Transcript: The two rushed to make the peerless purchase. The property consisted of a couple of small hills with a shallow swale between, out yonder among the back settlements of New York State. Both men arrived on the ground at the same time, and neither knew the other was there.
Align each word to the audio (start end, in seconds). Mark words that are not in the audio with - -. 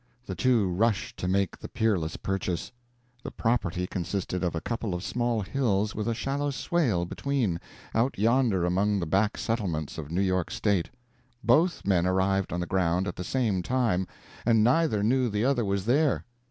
The 0.25 0.33
two 0.33 0.67
rushed 0.67 1.17
to 1.17 1.27
make 1.27 1.59
the 1.59 1.69
peerless 1.69 2.17
purchase. 2.17 2.71
The 3.21 3.29
property 3.29 3.85
consisted 3.85 4.43
of 4.43 4.55
a 4.55 4.59
couple 4.59 4.95
of 4.95 5.03
small 5.03 5.41
hills 5.41 5.93
with 5.93 6.07
a 6.07 6.15
shallow 6.15 6.49
swale 6.49 7.05
between, 7.05 7.59
out 7.93 8.17
yonder 8.17 8.65
among 8.65 8.97
the 8.99 9.05
back 9.05 9.37
settlements 9.37 9.99
of 9.99 10.09
New 10.09 10.21
York 10.23 10.49
State. 10.49 10.89
Both 11.43 11.85
men 11.85 12.07
arrived 12.07 12.51
on 12.51 12.61
the 12.61 12.65
ground 12.65 13.07
at 13.07 13.15
the 13.15 13.23
same 13.23 13.61
time, 13.61 14.07
and 14.43 14.63
neither 14.63 15.03
knew 15.03 15.29
the 15.29 15.45
other 15.45 15.63
was 15.63 15.85
there. 15.85 16.25